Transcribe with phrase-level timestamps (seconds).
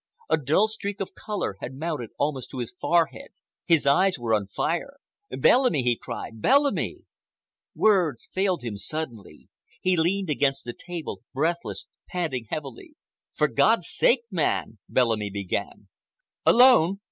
[0.31, 3.27] A dull streak of color had mounted almost to his forehead,
[3.67, 4.97] his eyes were on fire.
[5.29, 6.41] "Bellamy!" he cried.
[6.41, 7.01] "Bellamy!"
[7.75, 9.47] Words failed him suddenly.
[9.79, 12.95] He leaned against the table, breathless, panting heavily.
[13.35, 15.87] "For God's sake, man," Bellamy began,—
[16.47, 16.97] "Alone!"